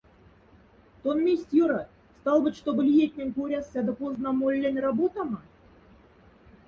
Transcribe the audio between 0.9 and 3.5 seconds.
Тон месть, ёрат, сталботь, штоба лиятнень